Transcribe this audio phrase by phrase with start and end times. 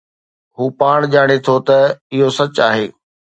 [0.55, 1.77] هو پاڻ ڄاڻي ٿو ته
[2.13, 2.85] اهو سچ آهي